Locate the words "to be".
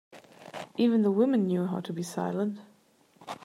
1.79-2.01